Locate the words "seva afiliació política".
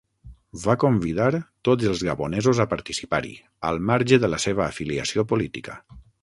4.47-5.79